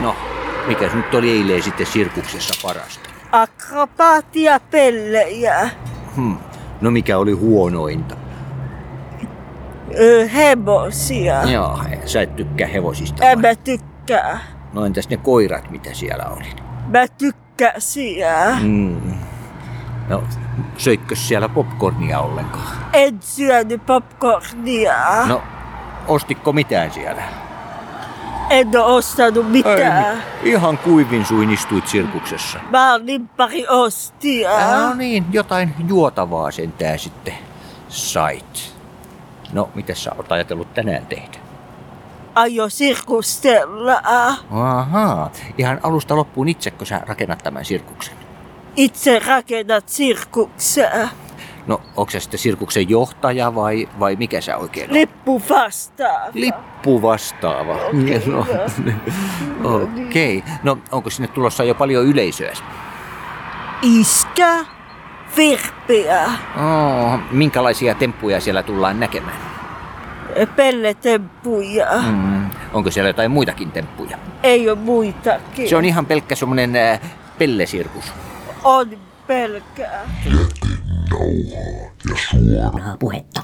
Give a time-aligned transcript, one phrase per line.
[0.00, 0.16] No,
[0.66, 3.10] mikä nyt oli eilen sitten sirkuksessa parasta?
[3.32, 5.70] Akrobaatiapellejä.
[6.16, 6.36] Hmm.
[6.80, 8.14] No mikä oli huonointa?
[10.00, 11.42] Ö, hevosia.
[11.42, 14.38] Joo, sä et tykkää hevosista En mä tykkää.
[14.72, 16.46] No entäs ne koirat, mitä siellä oli?
[16.86, 18.58] Mä tykkäsiä.
[18.62, 19.00] Mm.
[20.08, 20.22] No,
[20.76, 22.76] söikkö siellä popcornia ollenkaan?
[22.92, 24.94] En syönyt popcornia.
[25.26, 25.42] No,
[26.08, 27.22] ostitko mitään siellä?
[28.50, 30.16] En oo ostanut mitään.
[30.16, 32.58] Ei, ihan kuivin suin istuit sirkuksessa.
[32.70, 34.50] Mä oon limppari ostia.
[34.88, 37.34] No niin, jotain juotavaa sentään sitten
[37.88, 38.74] sait.
[39.52, 41.38] No, mitä sä oot ajatellut tänään tehdä?
[42.34, 44.00] Aio sirkustella.
[44.50, 48.14] Ahaa, ihan alusta loppuun itsekö sä rakennat tämän sirkuksen?
[48.76, 51.10] Itse rakennat sirkuksen.
[51.66, 54.92] No, onko sä sitten sirkuksen johtaja vai, vai mikä sä oikein oot?
[54.92, 56.30] Lippu vastaan.
[56.34, 57.76] Lippu vastaava.
[59.60, 60.38] No, Okei.
[60.38, 60.52] Okay.
[60.62, 62.52] No, onko sinne tulossa jo paljon yleisöä?
[63.82, 64.64] Iskä.
[65.36, 66.24] Virppiä.
[66.56, 69.36] Oh, minkälaisia temppuja siellä tullaan näkemään?
[70.56, 71.86] Pelletemppuja.
[72.06, 72.50] Mm.
[72.72, 74.18] Onko siellä jotain muitakin temppuja?
[74.42, 75.68] Ei oo muitakin.
[75.68, 77.00] Se on ihan pelkkä semmonen äh,
[77.38, 78.12] pellesirkus.
[78.64, 78.90] On
[79.30, 80.08] pelkää.
[82.98, 83.42] puhetta.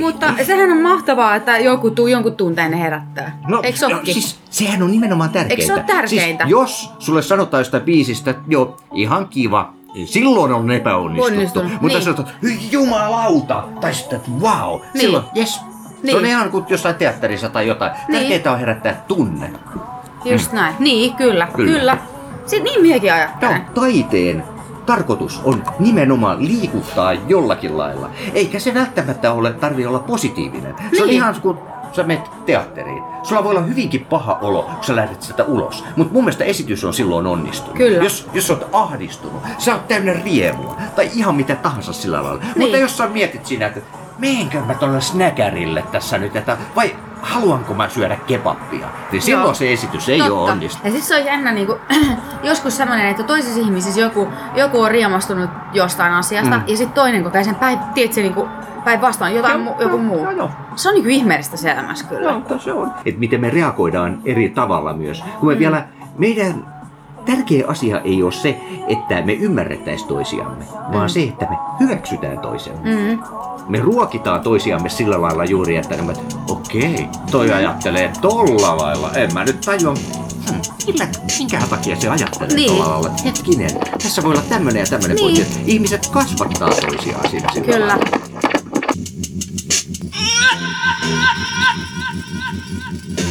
[0.00, 3.38] Mutta sehän on mahtavaa, että joku tuu, jonkun tunteen herättää.
[3.48, 4.14] No, Eikö no, olekin?
[4.14, 5.54] siis sehän on nimenomaan tärkeintä.
[5.62, 6.44] Eikö se ole tärkeintä?
[6.44, 11.34] Siis, jos sulle sanotaan jostain biisistä, että joo, ihan kiva, niin silloin on epäonnistuttu.
[11.36, 12.02] Onnistunut, Mutta niin.
[12.02, 15.00] sanotaan, "Hyi jumalauta, tai sitten, että wow, Niin.
[15.00, 15.54] silloin, yes.
[15.54, 15.60] Se
[16.02, 16.16] Niin.
[16.16, 17.92] on ihan kuin jossain teatterissa tai jotain.
[18.08, 18.20] Niin.
[18.20, 19.50] Tärkeintä on herättää tunne.
[20.32, 20.74] Just näin.
[20.78, 21.72] Niin, kyllä, Kyllä.
[21.78, 21.98] kyllä.
[22.46, 23.54] Sitten niin miekin Tämä ajattelen.
[23.68, 24.44] on taiteen
[24.86, 28.10] tarkoitus on nimenomaan liikuttaa jollakin lailla.
[28.34, 30.74] Eikä se välttämättä ole, tarvi olla positiivinen.
[30.96, 31.16] Se on Niin.
[31.16, 31.58] ihan kuin
[31.92, 33.02] sä menet teatteriin.
[33.22, 35.84] Sulla voi olla hyvinkin paha olo, kun sä lähdet sieltä ulos.
[35.96, 37.76] Mutta mun mielestä esitys on silloin onnistunut.
[37.76, 38.04] Kyllä.
[38.04, 40.76] Jos, jos sä oot ahdistunut, sä oot täynnä riemua.
[40.96, 42.40] Tai ihan mitä tahansa sillä lailla.
[42.40, 42.52] Niin.
[42.58, 43.80] Mutta jos sä mietit siinä, että
[44.18, 49.54] meenkö mä tonne snäkärille tässä nyt, että vai haluanko mä syödä kebappia, niin silloin Joo.
[49.54, 50.34] se esitys ei Totta.
[50.34, 50.84] ole onnistunut.
[50.84, 51.76] Ja siis se on jännä niinku,
[52.42, 56.62] joskus semmoinen, että toisessa ihmisessä joku, joku on riemastunut jostain asiasta, Mm.
[56.66, 58.48] ja sitten toinen kokee sen päin, tiedätkö, niinku,
[58.84, 60.22] päinvastoin, jotain mu, joku muu.
[60.22, 60.50] Joo, joo.
[60.76, 62.30] Se on niinku ihmeellistä se elämässä kyllä.
[62.50, 62.92] Joo, se on.
[63.04, 65.24] Että miten me reagoidaan eri tavalla myös.
[65.40, 65.58] Kun me mm.
[65.58, 65.84] vielä,
[66.18, 66.75] meidän
[67.26, 71.08] tärkeä asia ei ole se, että me ymmärrettäisiin toisiamme, vaan Mm.
[71.08, 72.80] se, että me hyväksytään toisemme.
[72.94, 73.18] Mm.
[73.68, 76.12] Me ruokitaan toisiamme sillä lailla juuri, että me,
[76.48, 79.12] okei, toi ajattelee tolla lailla.
[79.12, 79.94] En mä nyt tajua,
[80.50, 82.70] hmm, millä, minkähän takia se ajattelee Niin.
[82.72, 83.10] tolla lailla.
[83.24, 83.70] Hetkinen,
[84.02, 85.36] tässä voi olla tämmönen ja tämmönen Niin.
[85.36, 85.60] pointti.
[85.72, 87.86] Ihmiset kasvattaa toisiaan siinä sillä Kyllä.
[87.88, 88.06] lailla.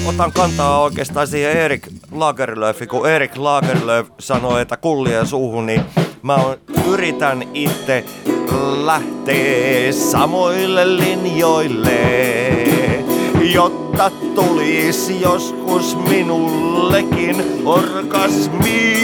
[0.06, 5.82] otan kantaa oikeastaan siihen Erik Lagerlöfiin, kun Erik Lagerlöf sanoi, että kullien suuhun, niin
[6.22, 6.38] mä
[6.88, 8.06] yritän itse
[8.84, 12.00] lähteä samoille linjoille,
[13.54, 18.96] jotta tulisi joskus minullekin orgasmi.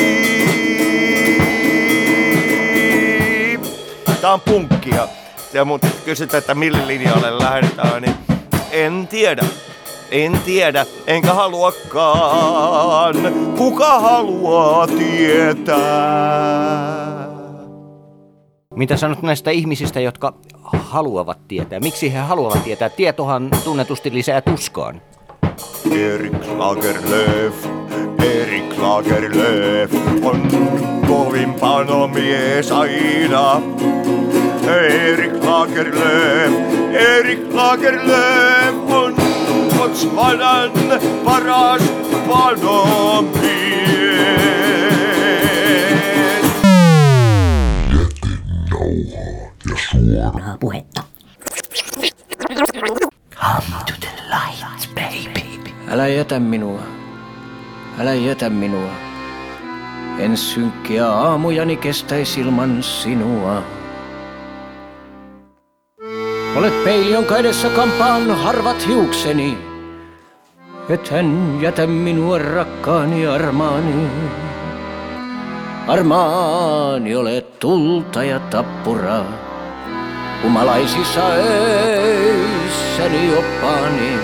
[4.22, 5.08] Tää on punkkia.
[5.54, 8.16] Ja mut kysytään, että mille linjalle lähdetään, niin
[8.72, 9.46] en tiedä.
[10.12, 13.16] En tiedä, enkä haluakaan.
[13.58, 15.82] Kuka haluaa tietää?
[18.76, 20.34] Mitä sanot näistä ihmisistä, jotka
[20.64, 21.80] haluavat tietää?
[21.80, 22.90] Miksi he haluavat tietää?
[22.90, 25.02] Tietohan tunnetusti lisää tuskaan.
[25.92, 27.68] Erik Lagerlöf,
[28.24, 30.48] Erik Lagerlöf on
[31.08, 33.62] kovimpano mies aina.
[34.90, 36.54] Erik Lagerlöf,
[36.94, 38.71] Erik Lagerlöf
[39.82, 40.72] on Botswanan
[41.26, 41.82] paras
[42.28, 43.62] panomies.
[50.60, 51.04] puhetta.
[55.88, 56.82] Älä jätä minua.
[58.00, 58.90] Älä jätä minua.
[60.20, 63.64] En synkkiä aamujani kestäis ilman sinua.
[66.56, 69.71] Olet peili, jonka edessä kampaan harvat hiukseni.
[70.92, 74.08] Et hän jätä minua rakkaani armaani.
[75.88, 79.26] Armaani olet tulta ja tappuraa.
[80.44, 81.22] Humalaisissa
[82.08, 84.20] öissäni oppaani.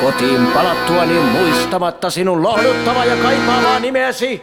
[0.00, 4.42] Kotiin palattuani muistamatta sinun lohduttavaa ja kaipaavaa nimeäsi.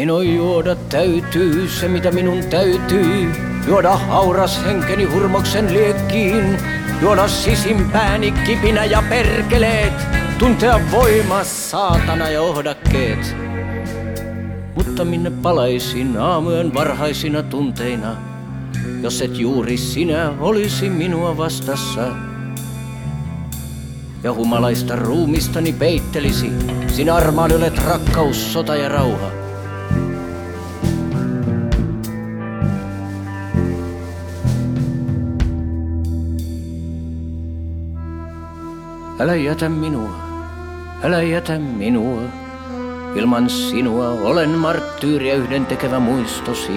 [0.00, 3.32] Minun juoda täytyy se, mitä minun täytyy.
[3.66, 6.58] Juoda hauras henkeni hurmoksen liekkiin.
[7.02, 9.92] Juoda sisimpääni kipinä ja perkeleet.
[10.38, 13.36] Tuntea voima, saatana ja ohdakkeet.
[14.74, 18.16] Mutta minne palaisin aamuyön varhaisina tunteina,
[19.02, 22.08] jos et juuri sinä olisi minua vastassa.
[24.22, 26.52] Ja humalaista ruumistani peittelisi,
[26.88, 29.39] sinä armaan olet rakkaus, sota ja rauha.
[39.20, 40.10] Älä jätä minua,
[41.02, 42.20] älä jätä minua.
[43.14, 46.72] Ilman sinua olen marttyyri ja yhden tekevä muistosi.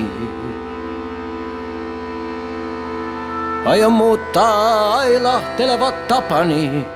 [3.66, 6.88] Aion muuttaa ailahtelevat tapani,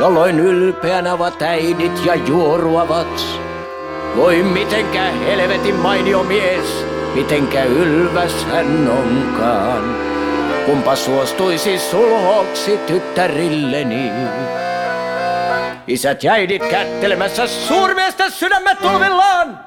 [0.00, 3.26] jolloin ylpeänä ovat äidit ja juoruavat.
[4.16, 10.09] Voi mitenkä helvetin mainio mies, mitenkä ylväs hän onkaan.
[10.70, 14.10] Kumpa suostuisi sulhoksi tyttärilleni.
[15.86, 19.60] Isät ja äidit kättelemässä suurmiestä sydämet tulvillaan.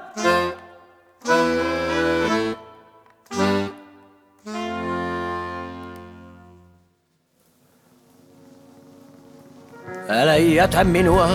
[10.10, 11.30] Älä jätä minua,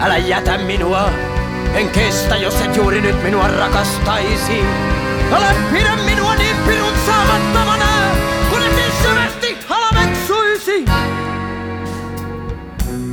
[0.00, 1.10] älä jätä minua.
[1.74, 4.64] En kestä, jos et juuri nyt minua rakastaisi.
[5.32, 7.97] Älä pidä minua niin pirun saamattomana,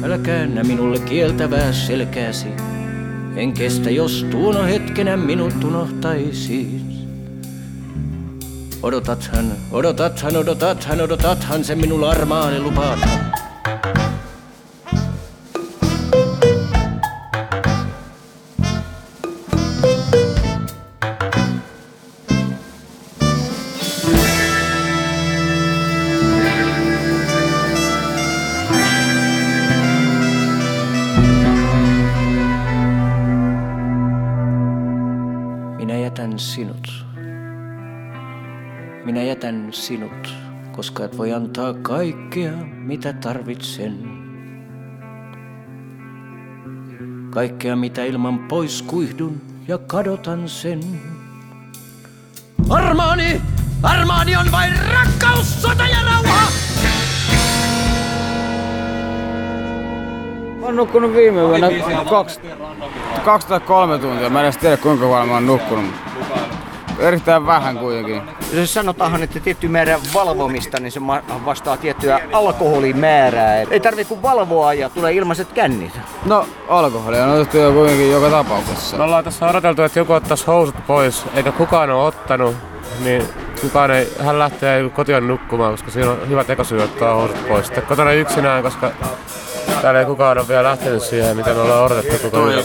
[0.05, 2.47] Älä käännä minulle kieltävää selkääsi.
[3.35, 6.81] En kestä, jos tuona hetkenä minut unohtaisit.
[8.83, 13.44] Odotathan, odotathan, odotathan, odotathan se minulla armaani lupaathan.
[40.85, 43.93] Koska et voi antaa kaikkea, mitä tarvitsen.
[47.29, 50.79] Kaikkea, mitä ilman pois kuihdun ja kadotan sen.
[52.69, 53.41] Armaani,
[53.83, 56.41] armaani on vain rakkaus, sota ja rauha!
[60.59, 61.67] Mä oon nukkunut viime yönä
[62.09, 62.39] kaksi,
[63.25, 64.29] kaksi tai kolme tuntia.
[64.29, 65.85] Mä en edes tiedä kuinka paljon mä oon nukkunut.
[66.99, 68.21] Erittäin vähän kuitenkin.
[68.53, 70.99] Jos sanotaanhan, että tietty määrä valvomista, niin se
[71.45, 73.59] vastaa tiettyä alkoholimäärää.
[73.59, 75.99] Ei tarvitse kuin valvoa ja tulee ilmaiset kännit.
[76.25, 78.97] No, alkoholia on otettu jo kuitenkin joka tapauksessa.
[78.97, 82.55] Me ollaan tässä odoteltu, että joku ottaisi housut pois, eikä kukaan ole ottanut,
[83.03, 83.23] niin
[83.61, 87.65] kukaan ei, hän lähtee kotiin nukkumaan, koska siinä on hyvä tekosyy ottaa housut pois.
[87.65, 88.91] Sitten kotona yksinään, koska
[89.81, 92.63] täällä ei kukaan ole vielä lähtenyt siihen, mitä me ollaan odotettu koko yön.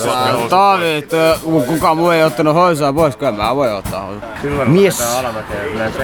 [0.48, 1.06] Taavi,
[1.42, 4.64] kun kukaan muu ei ottanut hoisaa pois, kyllä mä voin ottaa hoisaa.
[4.64, 5.02] Mies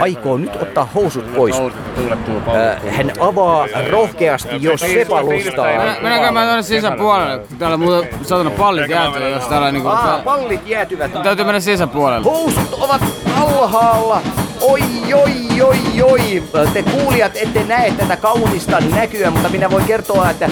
[0.00, 1.56] aikoo nyt ottaa housut pois.
[1.56, 5.66] Äh, Hän avaa rohkeasti, jos se palustaa.
[6.02, 7.38] Mennäänkö mä tuonne sisäpuolelle?
[7.38, 9.88] kun Täällä muuten satana pallit jäätyy, jos täällä niinku...
[9.88, 11.22] Aa, pallit jäätyvät.
[11.22, 12.24] Täytyy mennä sisäpuolelle.
[12.24, 13.02] Housut ovat
[13.40, 14.20] alhaalla.
[14.60, 14.80] Oi,
[15.14, 16.42] oi, oi, oi.
[16.72, 20.50] Te kuulijat ette näe tätä kaunista näkyä, mutta minä voin kertoa, että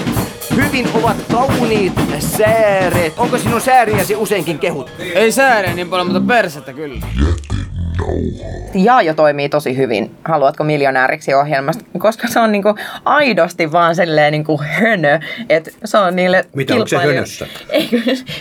[0.57, 3.13] hyvin ovat kauniit sääret.
[3.17, 4.91] Onko sinun sääriäsi useinkin kehut?
[4.99, 7.07] Ei sääre niin paljon, mutta persettä kyllä.
[8.75, 12.75] Jaajo toimii tosi hyvin Haluatko miljonääriksi ohjelmasta, koska se on niinku
[13.05, 17.47] aidosti vaan silleen niinku hönö, että se on niille Mitä, onko se hönössä?
[17.69, 17.97] Eikö,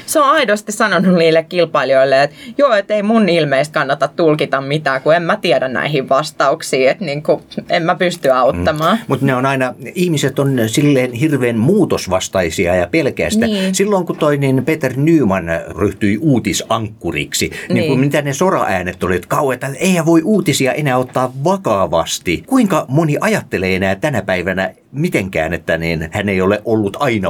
[0.05, 5.01] se on aidosti sanonut niille kilpailijoille, että joo, että ei mun ilmeistä kannata tulkita mitään,
[5.01, 8.97] kun en mä tiedä näihin vastauksiin, että niinku, en mä pysty auttamaan.
[8.97, 9.03] Mm.
[9.07, 13.45] Mutta ne on aina, ihmiset on silleen hirveän muutosvastaisia ja pelkää sitä.
[13.45, 13.75] Niin.
[13.75, 15.45] Silloin kun toi niin Peter Nyman
[15.79, 18.05] ryhtyi uutisankkuriksi, niin, niin kun Niin.
[18.05, 22.43] mitä ne soraäänet oli, että kauan, että ei voi uutisia enää ottaa vakavasti.
[22.47, 27.29] Kuinka moni ajattelee enää tänä päivänä mitenkään, että niin, hän ei ole ollut aina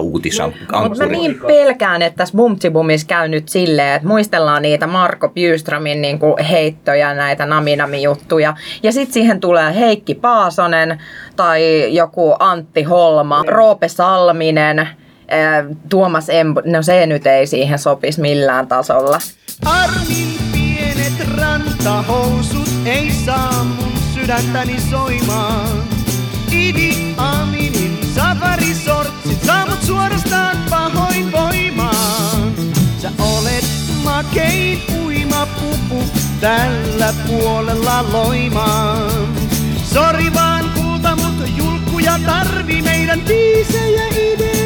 [0.84, 6.01] Mutta mä niin pelkään, että tässä Bumtsibumissa käy nyt silleen, että muistellaan niitä Marko Bjurströmin
[6.01, 8.55] niinku heittoja, näitä naminami-juttuja.
[8.84, 11.01] Ja sitten siihen tulee Heikki Paasonen
[11.36, 14.88] tai joku Antti Holma, Roope Salminen,
[15.89, 16.62] Tuomas Embo.
[16.65, 19.17] No se nyt ei siihen sopisi millään tasolla.
[19.65, 20.62] Armin
[21.84, 25.84] rantahousut ei saa mun sydäntäni soimaan.
[26.52, 32.54] Idi Aminin safarisortsit saa mut suorastaan pahoin voimaan.
[33.02, 33.66] Sä olet
[34.04, 36.04] makein uima ja pupu
[36.40, 39.28] tällä puolella loimaan.
[39.94, 44.62] Sori vaan kulta, mut julkkuja tarvi meidän biisejä ideoimaan.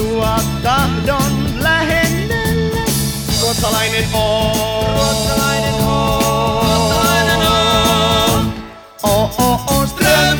[0.00, 2.80] Sua tahdon lähennellä.
[3.42, 4.56] Ruotsalainen oo.
[4.94, 6.64] Ruotsalainen oo.
[6.64, 8.42] Ruotsalainen oo.
[9.02, 10.38] Oo, oo, oo, Ström.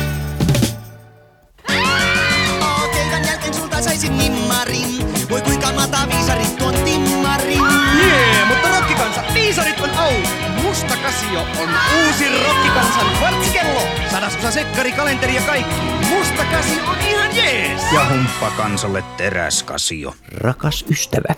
[2.93, 5.13] Keikan jälkeen sulta saisin nimmarin.
[5.29, 7.61] Voi kuinka mata viisarit tuon timmarin.
[7.97, 10.50] Jee, mutta rokkikansa, viisarit on out.
[10.71, 11.69] Musta kasio on
[12.05, 13.81] uusi rokkikansan kvartsikello.
[14.11, 15.75] Sadasosa sekkari, kalenteri ja kaikki.
[16.09, 17.81] Musta kasio on ihan jees.
[17.93, 20.13] Ja humppa kansalle teräskasio.
[20.33, 21.35] Rakas ystävä,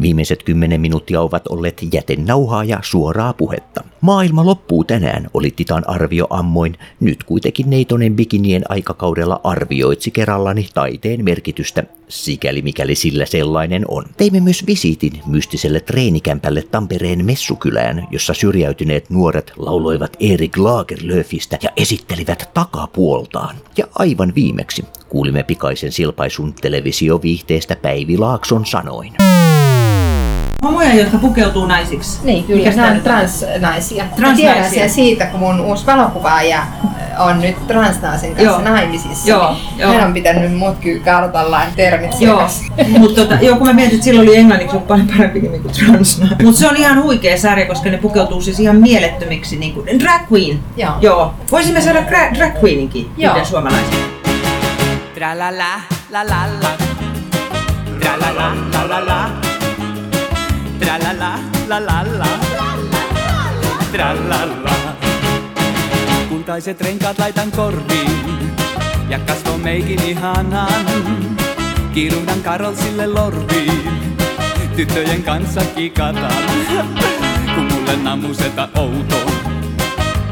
[0.00, 3.84] viimeiset kymmenen minuuttia ovat olleet jätenauhaa ja suoraa puhetta.
[4.00, 6.78] Maailma loppuu tänään, oli Titan arvio ammoin.
[7.00, 14.04] Nyt kuitenkin Neitonen bikinien aikakaudella arvioitsi kerrallani taiteen merkitystä, sikäli mikäli sillä sellainen on.
[14.16, 22.50] Teimme myös visiitin mystiselle treenikämpälle Tampereen messukylään, jossa syrjäytyneet nuoret lauloivat Erik Lagerlöfistä ja esittelivät
[22.54, 23.56] takapuoltaan.
[23.76, 29.12] Ja aivan viimeksi kuulimme pikaisen silpaisun televisioviihteestä Päivi Laakson sanoin.
[30.64, 32.18] Homoja, jotka pukeutuu naisiksi.
[32.22, 32.64] Niin, kyllä.
[32.64, 34.04] Mikä Nämä on transnaisia.
[34.04, 34.52] Transnaisia.
[34.52, 36.62] tiedän sen siitä, kun mun uusi valokuvaaja
[37.18, 38.60] on nyt transnaisin kanssa Joo.
[38.60, 39.28] naimisissa.
[39.28, 39.92] Joo, niin joo.
[39.92, 42.48] Hän on pitänyt mut kyllä kartalla termit Joo,
[42.98, 45.74] mutta tota, joo, kun mä mietin, että silloin oli englanniksi ollut paljon parempi nimi kuin
[45.74, 46.28] transna.
[46.42, 49.56] Mutta se on ihan huikea sarja, koska ne pukeutuu siis ihan mielettömiksi.
[49.56, 50.58] Niin kuin, drag queen.
[50.76, 50.92] Joo.
[51.00, 51.34] joo.
[51.52, 53.44] Voisimme saada gra- drag queeninkin Joo.
[53.44, 53.98] suomalaisen.
[55.14, 55.80] Tra la la
[56.10, 56.70] la la la.
[58.00, 59.43] Tra la la la la la.
[60.78, 61.38] Tra la la
[61.68, 62.28] la la la.
[63.92, 64.76] Tra la la.
[66.28, 68.54] Kultaiset renkaat laitan korviin
[69.08, 70.86] ja kasvon meikin ihanan.
[71.94, 74.16] Kiiruhdan Karolsille lorviin,
[74.76, 76.44] tyttöjen kanssa kikataan.
[77.54, 79.33] Kun mulle namuseta outo,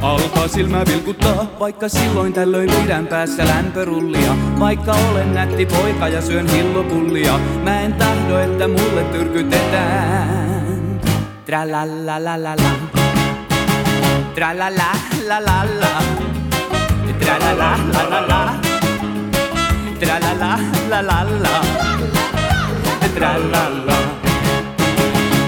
[0.02, 4.34] Alkaa silmä vilkuttaa, vaikka silloin tällöin pidän päässä lämpörullia.
[4.60, 11.00] Vaikka olen nätti poika ja syön hillopullia, mä en tahdo, että mulle tyrkytetään.
[11.46, 12.92] Tra la la la la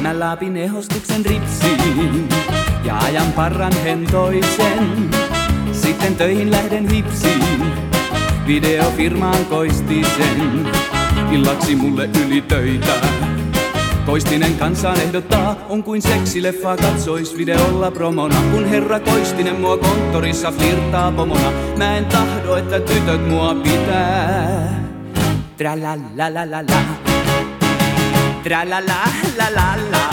[0.04, 2.28] Mä laapin ehostuksen ripsiin
[2.84, 5.11] ja ajan parran hentoisen.
[5.73, 7.73] Sitten töihin lähden hipsiin,
[8.46, 10.68] videofirmaan koistisen.
[11.32, 12.92] Illaksi mulle yli töitä.
[14.06, 18.37] Koistinen kansaan ehdottaa, on kuin seksileffa katsois videolla promona.
[18.52, 24.84] Kun herra Koistinen mua konttorissa flirtaa pomona, mä en tahdo, että tytöt mua pitää.
[25.56, 27.13] Tra la la la la la.
[28.44, 29.08] Tra la la
[29.38, 30.04] la la la.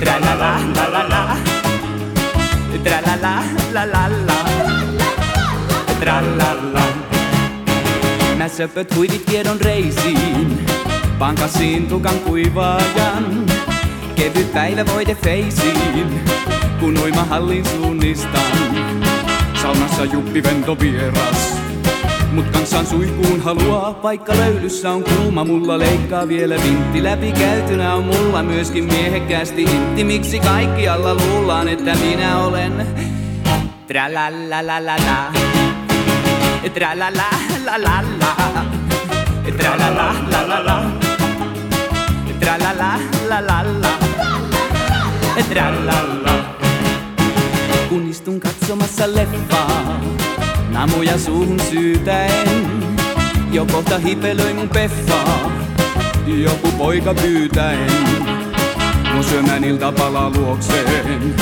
[0.00, 1.36] Tra la la la la la.
[2.82, 3.34] Tra la la
[3.72, 4.38] la la la.
[6.00, 6.86] Tra la la.
[8.36, 10.66] Mä söpöt huivit tiedon reisiin.
[11.18, 13.46] Pankasiin tukan kuivaajan.
[14.14, 16.20] Kevyt päivä voide feisiin.
[16.80, 18.52] Kun uimahallin suunnistan.
[19.62, 21.63] Saunassa juppi vento vieras.
[22.34, 27.02] Mut kansan suihkuun haluaa, vaikka löylyssä on kuuma, mulla leikkaa vielä vintti.
[27.02, 30.04] Läpi käytynä on mulla myöskin miehekkäästi intti.
[30.04, 32.86] Miksi kaikkialla luullaan, että minä olen
[33.86, 35.32] tra la la la la la.
[36.74, 37.30] Tra la la
[37.64, 38.64] la la la.
[39.56, 40.84] Tra la la la la la.
[42.40, 42.98] Tra la la
[43.28, 43.98] la la la.
[45.48, 46.34] Tra la.
[47.88, 50.00] Kun istun katsomassa leffaa,
[50.74, 52.48] namuja suuhun syytäen.
[53.52, 55.52] Jo kohta hipelöi mun peffaa,
[56.26, 57.90] joku poika pyytäen.
[59.14, 61.34] Mun syömään iltapalaa luokseen.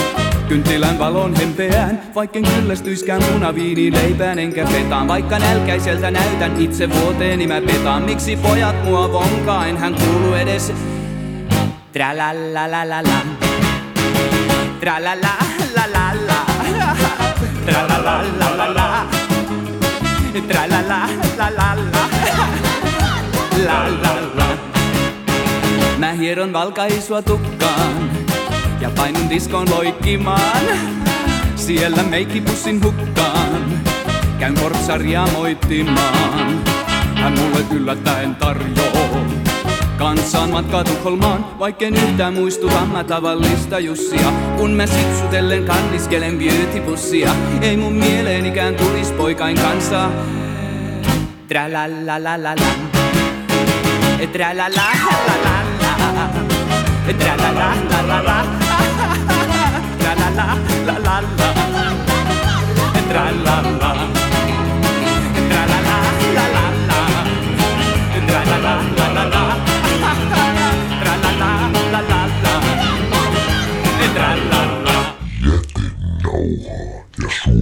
[0.49, 5.09] Kynttilän valon hempeään, vaikken kyllästyiskään munaviiniin leipään enkä petaan.
[5.09, 8.03] Vaikka nälkäiseltä näytän itse vuoteeni mä petaan.
[8.03, 10.73] Miksi pojat mua vonkaa, en hän kuulu edes.
[11.93, 13.43] Tra la la la la la.
[20.33, 22.09] Tra la la la la la.
[23.67, 24.57] La la la.
[25.99, 28.11] Mä hieron valkaisua tukkaan
[28.81, 30.63] ja painun diskon loikkimaan.
[31.57, 33.81] Siellä meikkipussin hukkaan,
[34.39, 36.61] käyn portsaria moittimaan.
[37.15, 39.12] Hän mulle yllättäen tarjoaa
[40.03, 44.33] Kansaan matkaa Tukholmaan, vaikken yhtään muistuta mä tavallista Jussia.
[44.57, 50.11] Kun mä sitsutellen kanniskelen beautypussia, ei mun mieleenikään tulis poikain kanssa.
[51.49, 52.73] Tra la la la la la.
[54.33, 56.29] Tra la la la la la.
[57.19, 58.45] Tra la la la la la.
[59.99, 61.19] Tra la la la la la.
[63.09, 63.97] Tra la la.
[65.49, 65.97] Tra la la
[66.35, 67.17] la la la.
[68.27, 69.12] Tra la la la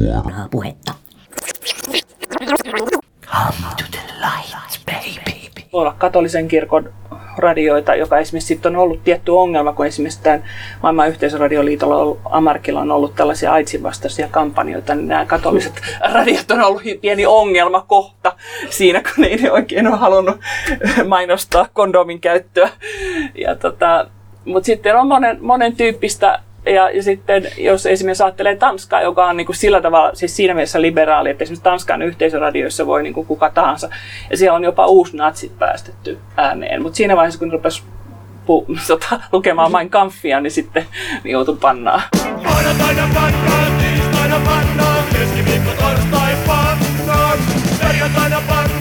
[0.07, 0.95] ja suoraa puhetta.
[5.73, 6.93] olla katolisen kirkon
[7.37, 10.45] radioita, joka esimerkiksi sitten on ollut tietty ongelma, kun esimerkiksi tämän
[10.83, 15.81] maailman yhteisöradioliitolla on ollut, Amarkilla on ollut tällaisia AIDSin vastaisia kampanjoita, niin nämä katoliset
[16.15, 18.33] radiot on ollut pieni ongelma kohta
[18.71, 20.41] siinä, kun ei ne oikein ole halunnut
[21.07, 22.71] mainostaa kondomin käyttöä.
[23.35, 24.07] Ja tota,
[24.45, 26.41] mutta sitten on monen, monen tyyppistä
[26.75, 30.55] ja, ja sitten jos esimerkiksi ajattelee Tanskaa, joka on niin kuin sillä tavalla, siis siinä
[30.55, 33.89] mielessä liberaali, että esimerkiksi Tanskan yhteisöradioissa voi niin kuin kuka tahansa,
[34.31, 37.83] ja siellä on jopa uusi natsit päästetty ääneen, mutta siinä vaiheessa, kun rupesi
[38.47, 40.87] pu, tota, lukemaan Mein Kampfia, niin sitten
[41.25, 42.03] niin joutui pannaan.
[42.45, 47.39] Maanantaina pannaan, tiistaina pannaan, keskiviikko torstai pannaan,
[47.81, 48.80] perjantaina pannaan,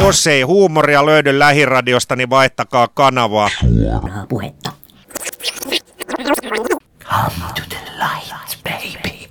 [0.00, 3.50] Jos ei huumoria löydy lähiradiosta, niin vaihtakaa kanavaa.
[3.60, 4.72] Suoraa puhetta.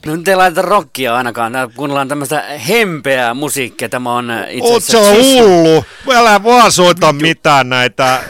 [0.06, 1.54] No nyt ei laiteta rockia ainakaan.
[1.76, 3.90] Kuunnellaan tämmöistä hempeää musiikkia.
[3.90, 5.44] Tämä on äh, itse Oot sä asiassa...
[5.44, 5.86] hullu?
[6.16, 8.24] Älä vaan soita mitään näitä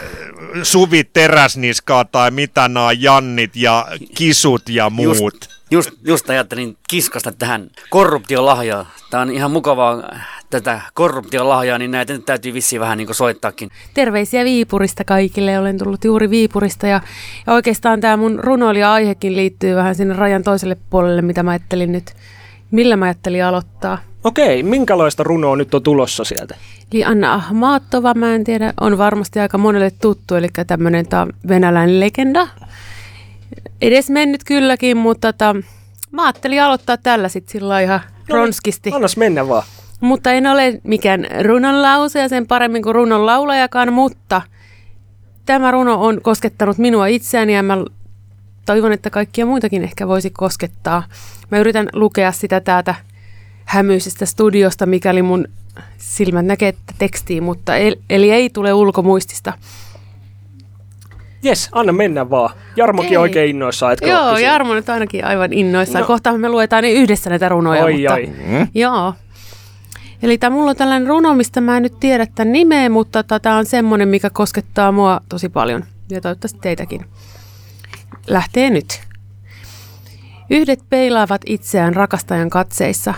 [0.63, 5.17] Suvi Teräsniskaa tai mitä nämä Jannit ja Kisut ja muut.
[5.17, 8.91] Just, just, just ajattelin kiskasta tähän korruptiolahjaa.
[9.09, 10.03] Tämä on ihan mukavaa
[10.49, 13.69] tätä korruptiolahjaa, niin näitä nyt täytyy vissiin vähän niin kuin soittaakin.
[13.93, 15.59] Terveisiä Viipurista kaikille.
[15.59, 17.01] Olen tullut juuri Viipurista ja,
[17.47, 22.13] ja oikeastaan tämä mun runoilija-aihekin liittyy vähän sinne rajan toiselle puolelle, mitä mä ajattelin nyt.
[22.71, 23.97] Millä mä ajattelin aloittaa?
[24.23, 26.55] Okei, minkälaista runoa nyt on tulossa sieltä?
[26.93, 31.05] Eli Anna Ahmaatova, mä en tiedä, on varmasti aika monelle tuttu, eli tämmöinen
[31.47, 32.47] venäläinen legenda.
[33.81, 35.55] Edes mennyt kylläkin, mutta tota,
[36.11, 38.91] mä ajattelin aloittaa tällä sitten sillä ihan No niin, ronskisti.
[38.93, 39.63] Annas mennä vaan.
[39.99, 44.41] Mutta en ole mikään runonlauseja sen paremmin kuin runon laulajakaan, mutta
[45.45, 47.77] tämä runo on koskettanut minua itseäni ja mä
[48.65, 51.03] toivon, että kaikkia muitakin ehkä voisi koskettaa.
[51.51, 52.95] Mä yritän lukea sitä täältä
[53.65, 55.47] hämyisestä studiosta, mikäli mun
[55.97, 59.53] silmät näkee tätä tekstiä, mutta el, eli ei tule ulkomuistista.
[61.43, 62.55] Jes, anna mennä vaan.
[62.75, 63.17] Jarmokin Okei.
[63.17, 66.01] oikein innoissaan, etkö Joo, Jarmo nyt ainakin aivan innoissaan.
[66.01, 66.07] No.
[66.07, 67.83] Kohtahan me luetaan niin yhdessä näitä runoja.
[67.83, 68.13] Oi, mutta...
[68.13, 68.29] oi.
[68.73, 69.13] Joo.
[70.21, 73.57] Eli tämä mulla on tällainen runo, mistä mä en nyt tiedä tämän nimeä, mutta tämä
[73.57, 75.83] on semmoinen, mikä koskettaa mua tosi paljon.
[76.09, 77.05] Ja toivottavasti teitäkin.
[78.27, 79.01] Lähtee nyt.
[80.49, 83.13] Yhdet peilaavat itseään rakastajan katseissa.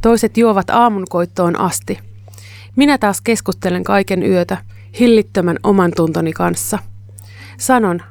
[0.00, 1.98] Toiset juovat aamunkoittoon asti.
[2.76, 4.56] Minä taas keskustelen kaiken yötä,
[5.00, 6.78] hillittömän oman tuntoni kanssa.
[7.58, 8.02] Sanon,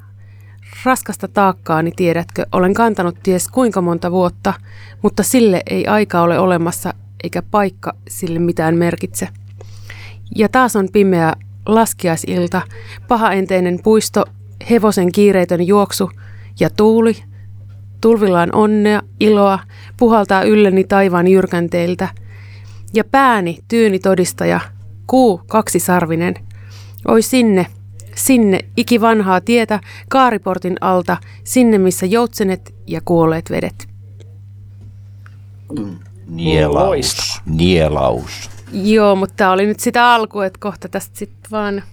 [0.86, 4.54] raskasta taakkaani tiedätkö, olen kantanut ties kuinka monta vuotta,
[5.02, 9.28] mutta sille ei aika ole olemassa eikä paikka sille mitään merkitse.
[10.36, 11.34] Ja taas on pimeä
[11.66, 12.62] laskiaisilta,
[13.08, 14.26] pahaenteinen puisto,
[14.70, 16.12] hevosen kiireetön juoksu
[16.60, 17.16] ja tuuli.
[18.02, 19.60] Tulvilla on onnea, iloa,
[19.98, 22.08] puhaltaa ylleni taivaan jyrkänteiltä.
[22.94, 24.60] Ja pääni, tyyni todistaja,
[25.08, 26.34] kuu kaksisarvinen.
[27.08, 27.66] Oi sinne,
[28.16, 33.88] sinne, ikivanhaa tietä, kaariportin alta, sinne missä joutsenet ja kuolleet vedet.
[36.28, 37.42] Nielaus.
[37.46, 38.50] Nielaus.
[38.72, 41.84] Joo, mutta tämä oli nyt sitä alkua, että kohta tästä sitten vaan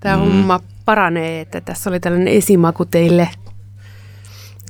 [0.00, 0.22] tämä mm.
[0.22, 3.28] homma paranee, että tässä oli tällainen esimaku teille.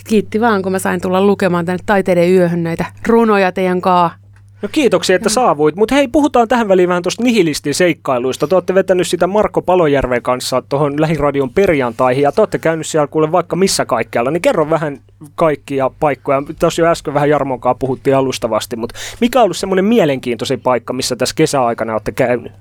[0.06, 4.14] Kiitti vaan, kun mä sain tulla lukemaan tänne taiteiden yöhön näitä runoja teidän kaa.
[4.62, 5.76] No kiitoksia, että saavuit.
[5.76, 8.48] Mutta hei, puhutaan tähän väliin vähän tuosta nihilistin seikkailuista.
[8.48, 13.06] Te olette vetänyt sitä Marko Palojärven kanssa tuohon lähiradion perjantaihin ja te olette käynyt siellä
[13.06, 14.30] kuule vaikka missä kaikkialla.
[14.30, 14.98] Niin kerro vähän
[15.34, 16.42] kaikkia paikkoja.
[16.60, 20.92] Tuossa jo äsken vähän Jarmon kanssa puhuttiin alustavasti, mutta mikä on ollut semmoinen mielenkiintoisin paikka,
[20.92, 22.52] missä tässä kesäaikana olette käynyt?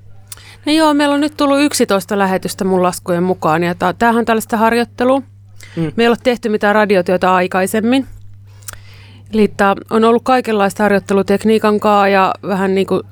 [0.66, 4.56] No joo, meillä on nyt tullut 11 lähetystä mun laskujen mukaan ja tämähän on tällaista
[4.56, 5.20] harjoittelua.
[5.20, 5.82] Mm.
[5.82, 5.92] Mm.
[5.96, 8.06] Me ei ole tehty mitään radiotyötä aikaisemmin.
[9.32, 13.02] Eli tää on ollut kaikenlaista harjoittelutekniikan kanssa ja vähän niin kuin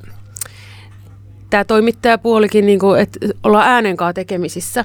[1.51, 4.85] tämä toimittajapuolikin, niin kuin, että ollaan äänen kanssa tekemisissä.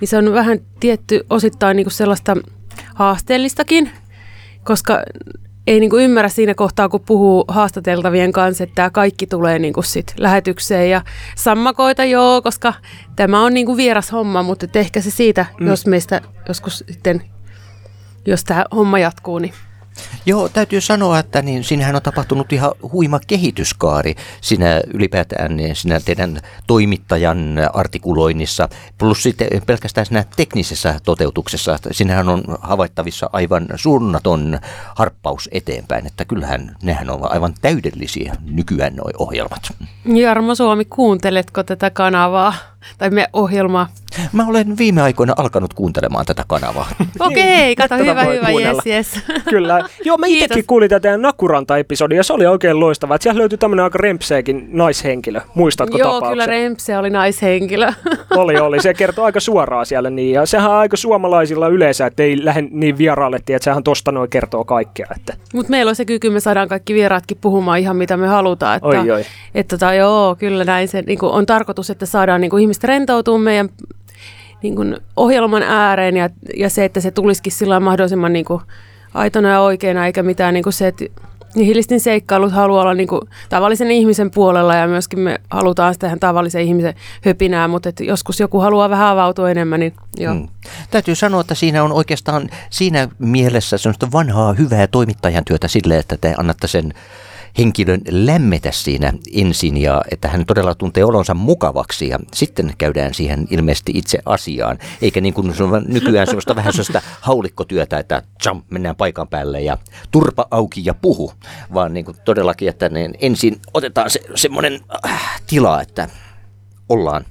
[0.00, 2.36] Niin se on vähän tietty osittain niin kuin sellaista
[2.94, 3.90] haasteellistakin,
[4.64, 5.02] koska
[5.66, 9.72] ei niin kuin ymmärrä siinä kohtaa, kun puhuu haastateltavien kanssa, että tämä kaikki tulee niin
[9.72, 11.02] kuin sit lähetykseen ja
[11.36, 12.74] sammakoita joo, koska
[13.16, 15.66] tämä on niin kuin vieras homma, mutta ehkä se siitä, mm.
[15.66, 17.22] jos meistä joskus sitten,
[18.26, 19.52] jos tämä homma jatkuu, niin
[20.26, 26.00] Joo, täytyy sanoa, että niin siinähän on tapahtunut ihan huima kehityskaari siinä ylipäätään niin siinä
[26.00, 34.58] teidän toimittajan artikuloinnissa, plus sitten pelkästään siinä teknisessä toteutuksessa, että siinähän on havaittavissa aivan suunnaton
[34.94, 39.72] harppaus eteenpäin, että kyllähän nehän ovat aivan täydellisiä nykyään nuo ohjelmat.
[40.04, 42.54] Jarmo Suomi, kuunteletko tätä kanavaa
[42.98, 43.88] tai me ohjelmaa?
[44.32, 46.88] Mä olen viime aikoina alkanut kuuntelemaan tätä kanavaa.
[47.20, 48.82] Okei, kato, Tätä hyvä, voi hyvä, kuunnella.
[48.84, 49.24] jes, jes.
[49.50, 49.88] Kyllä.
[50.04, 53.14] Joo, mä itsekin kuulin tätä Nakuranta-episodia ja se oli oikein loistava.
[53.14, 55.40] Että siellä löytyi tämmöinen aika rempseekin naishenkilö.
[55.54, 56.30] Muistatko Joo, tapauksen?
[56.30, 57.92] kyllä Rempse oli naishenkilö.
[58.36, 58.82] Oli, oli.
[58.82, 60.34] Se kertoo aika suoraan siellä niin.
[60.34, 64.30] Ja sehän on aika suomalaisilla yleensä, että ei lähde niin vieraalle, että sehän tosta noin
[64.30, 65.06] kertoo kaikkea.
[65.16, 65.34] Että.
[65.54, 68.76] Mutta meillä on se kyky, me saadaan kaikki vieraatkin puhumaan ihan mitä me halutaan.
[68.76, 69.24] Että, Oi, oi.
[69.54, 73.68] Että tota, joo, kyllä näin se niin on tarkoitus, että saadaan niin ihmiset rentoutumaan meidän
[74.62, 78.62] niin kuin ohjelman ääreen ja, ja se, että se tulisikin sillä mahdollisimman niin kuin
[79.14, 81.04] aitona ja oikeana, eikä mitään niin kuin se, että
[81.54, 86.20] nihilistin seikkailut haluaa olla niin kuin tavallisen ihmisen puolella ja myöskin me halutaan sitä ihan
[86.20, 86.94] tavallisen ihmisen
[87.24, 90.34] höpinää, mutta että joskus joku haluaa vähän avautua enemmän, niin joo.
[90.34, 90.48] Mm.
[90.90, 96.16] Täytyy sanoa, että siinä on oikeastaan siinä mielessä semmoista vanhaa hyvää toimittajan työtä sille, että
[96.20, 96.94] te annatte sen
[97.58, 103.46] henkilön lämmetä siinä ensin ja että hän todella tuntee olonsa mukavaksi ja sitten käydään siihen
[103.50, 104.78] ilmeisesti itse asiaan.
[105.02, 105.54] Eikä niin kuin
[105.86, 109.78] nykyään semmoista vähän semmoista haulikkotyötä, että jump, mennään paikan päälle ja
[110.10, 111.32] turpa auki ja puhu,
[111.74, 116.08] vaan niin kuin todellakin, että niin ensin otetaan se, semmoinen äh, tila, että
[116.88, 117.24] ollaan,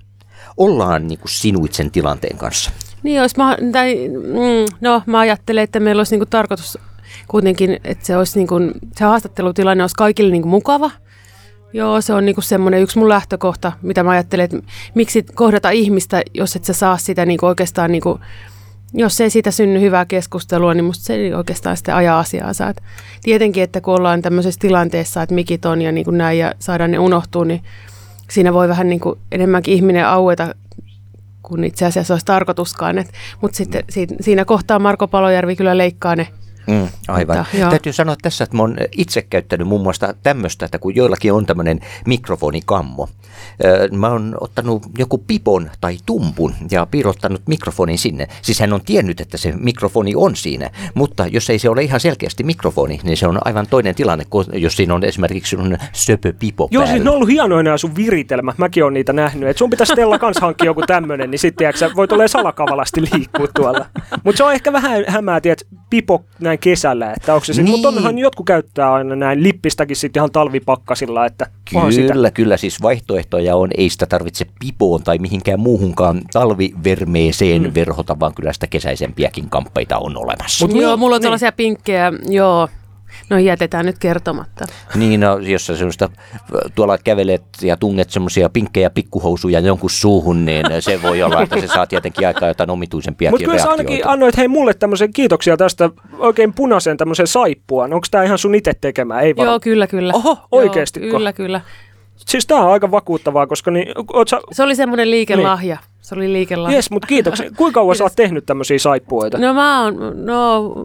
[0.58, 2.72] ollaan niin kuin sinuit sen tilanteen kanssa.
[3.04, 6.78] Niin jos mä, tai, mm, no mä ajattelen, että meillä olisi niinku tarkoitus
[7.28, 8.56] kuitenkin, että se olisi niinku,
[8.96, 10.92] se haastattelutilanne olisi kaikille niinku mukava.
[11.74, 14.58] Joo, se on niinku semmoinen yksi mun lähtökohta, mitä mä ajattelen, että
[14.96, 18.20] miksi kohdata ihmistä, jos et sä saa sitä niinku oikeastaan, niinku,
[18.94, 22.70] jos ei siitä synny hyvää keskustelua, niin musta se ei oikeastaan sitten ajaa asiaansa.
[22.70, 22.84] Et
[23.24, 27.00] tietenkin, että kun ollaan tämmöisessä tilanteessa, että mikit on ja niinku näin ja saadaan ne
[27.00, 27.64] unohtuu, niin
[28.30, 30.56] siinä voi vähän niinku enemmänkin ihminen aueta
[31.48, 33.06] kun itse asiassa olisi tarkoituskaan.
[33.42, 36.28] Mutta sitten si- siinä kohtaa Marko Palojärvi kyllä leikkaa ne.
[36.68, 37.38] Mm, aivan.
[37.38, 37.70] Mutta, joo.
[37.70, 41.46] Täytyy sanoa tässä, että mä oon itse käyttänyt muun muassa tämmöistä, että kun joillakin on
[41.46, 43.10] tämmöinen mikrofonikammo.
[43.66, 48.28] Öö, Mä oon ottanut joku pipon tai tumpun ja piirottanut mikrofonin sinne.
[48.42, 52.00] Siis hän on tiennyt, että se mikrofoni on siinä, mutta jos ei se ole ihan
[52.00, 56.34] selkeästi mikrofoni, niin se on aivan toinen tilanne, kuin jos siinä on esimerkiksi sun söpö
[56.40, 56.94] pipo Joo, päällä.
[56.94, 58.58] siis ne on ollut hienoja nämä sun viritelmät.
[58.58, 59.50] Mäkin on niitä nähnyt.
[59.50, 63.86] Et sun pitäisi Stella kans hankkia joku tämmönen, niin sitten voit olla salakavalasti liikkua tuolla.
[64.24, 67.14] Mutta se on ehkä vähän hämää, tiedät, pipo näin kesällä.
[67.14, 67.66] Että onko se niin.
[67.66, 67.72] Niin.
[67.72, 72.14] Mutta onhan jotkut käyttää aina näin lippistäkin sitten ihan talvipakkasilla, että onhan sitä.
[72.14, 72.58] Kyllä, kyllä.
[72.58, 73.70] Siis vaihtoehtoja on.
[73.78, 77.74] Ei sitä tarvitse pipoon tai mihinkään muuhunkaan talvivermeeseen mm.
[77.74, 80.68] verhota, vaan kyllä sitä kesäisempiäkin kamppeita on olemassa.
[80.68, 82.70] Mut joo, mulla on tällaisia pinkkejä, joo.
[83.30, 84.66] No jätetään nyt kertomatta.
[84.96, 86.10] Niin, no, jos sä semmoista
[86.76, 91.68] tuolla kävelet ja tunnet semmoisia pinkkejä pikkuhousuja jonkun suuhun, niin se voi olla, että se
[91.68, 95.90] saa tietenkin aikaa jotain omituisempiakin Mutta kyllä sä ainakin annoit hei mulle tämmöisen kiitoksia tästä
[96.18, 97.94] oikein punaisen tämmöisen saippuan.
[97.94, 99.22] Onko tämä ihan sun itse tekemää?
[99.22, 99.54] Ei varmaan.
[99.54, 100.14] Joo, kyllä, kyllä.
[100.14, 101.00] Oho, oikeesti.
[101.08, 101.62] Joo, kyllä, kyllä.
[102.16, 103.88] Siis tää on aika vakuuttavaa, koska niin,
[104.30, 104.40] sä...
[104.52, 105.78] Se oli semmoinen liikelahja.
[106.08, 106.78] Se oli liikelahja.
[106.78, 107.52] Jes, mutta kiitoksia.
[107.58, 109.38] Kuinka kauan sä oot tehnyt tämmöisiä saippuoita?
[109.38, 110.76] No mä oon, no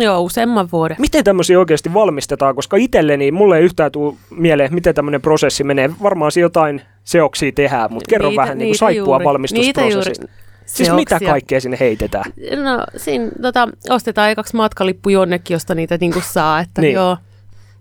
[0.00, 0.96] joo, useamman vuoden.
[1.00, 2.54] Miten tämmöisiä oikeasti valmistetaan?
[2.54, 5.90] Koska itselleni mulle ei yhtään tule mieleen, miten tämmöinen prosessi menee.
[6.02, 9.80] Varmaan siinä jotain seoksia tehdään, mutta kerro Niitä- vähän niin kuin saippua juuri- valmistusprosessista.
[9.80, 10.32] niitä juuri
[10.66, 11.28] Siis mitä seoksia.
[11.30, 12.24] kaikkea sinne heitetään?
[12.62, 16.60] No siinä tota, ostetaan ekaksi matkalippu jonnekin, josta niitä niinku saa.
[16.60, 16.94] Että niin.
[16.94, 17.16] joo,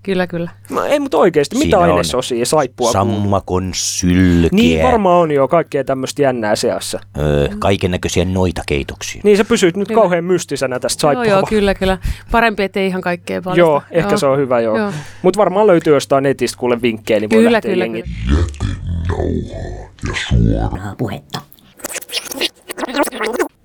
[0.05, 0.51] kyllä, kyllä.
[0.69, 2.93] No, ei, mutta oikeasti, mitä Siinä on ainesosia saippua kuuluu?
[2.93, 6.99] Sammakon sylkeä, Niin varmaan on jo kaikkea tämmöistä jännää seassa.
[7.17, 9.21] öö, kaiken näköisiä noita keitoksia.
[9.23, 10.01] Niin sä pysyt nyt Kyllä.
[10.01, 11.33] kauhean mystisenä tästä Joo, saippua.
[11.33, 11.97] joo, kyllä, kyllä.
[12.31, 13.59] Parempi, ettei ihan kaikkea paljasta.
[13.59, 14.77] Joo, ehkä se on hyvä joo.
[14.77, 14.91] Joo.
[15.21, 18.03] Mutta varmaan löytyy jostain netistä kuule vinkkejä, niin voi Kyllä, lähteä kyllä, jengi.
[20.29, 21.41] Suoraa puhetta.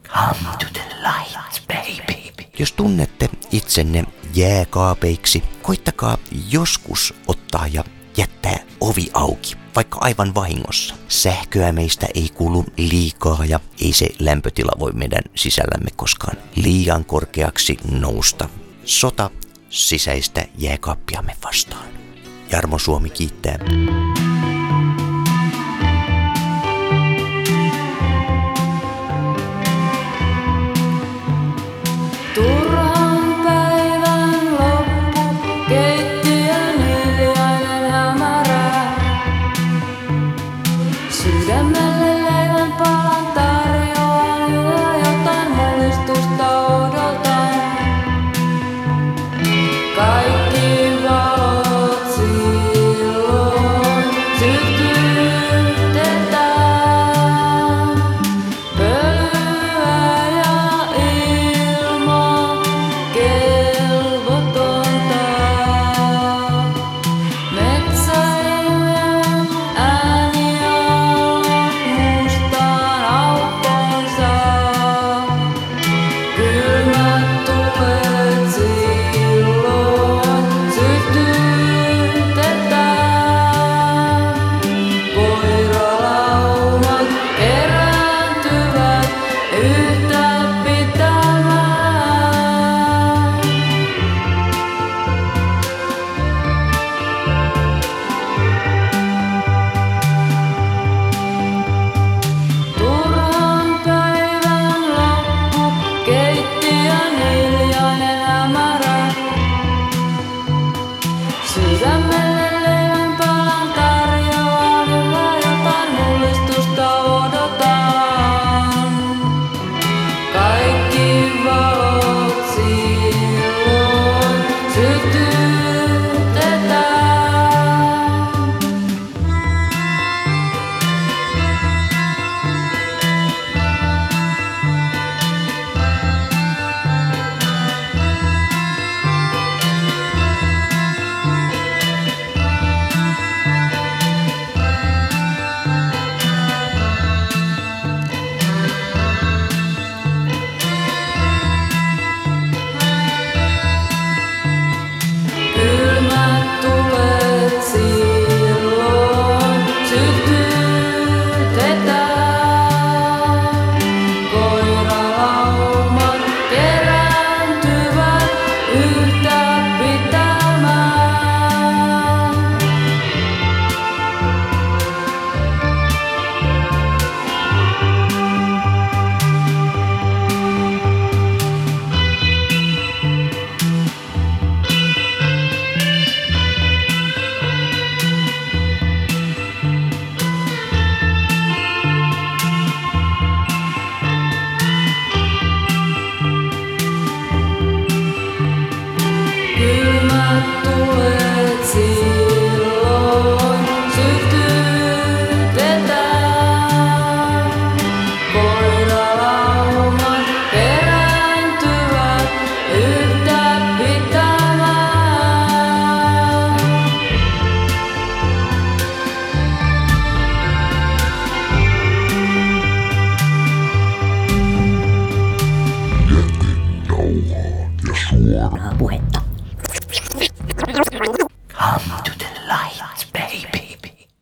[0.08, 2.19] Come to the light, baby.
[2.60, 6.18] Jos tunnette itsenne jääkaapeiksi, koittakaa
[6.50, 7.84] joskus ottaa ja
[8.16, 10.94] jättää ovi auki, vaikka aivan vahingossa.
[11.08, 17.76] Sähköä meistä ei kulu liikaa ja ei se lämpötila voi meidän sisällämme koskaan liian korkeaksi
[17.90, 18.48] nousta.
[18.84, 19.30] Sota
[19.70, 21.88] sisäistä jääkaappiamme vastaan.
[22.52, 23.58] Jarmo Suomi kiittää.